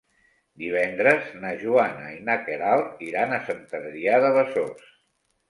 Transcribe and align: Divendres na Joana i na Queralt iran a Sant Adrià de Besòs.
Divendres 0.61 1.27
na 1.43 1.51
Joana 1.63 2.07
i 2.13 2.17
na 2.31 2.39
Queralt 2.47 3.05
iran 3.11 3.37
a 3.37 3.41
Sant 3.51 3.63
Adrià 3.83 4.19
de 4.27 4.35
Besòs. 4.41 4.91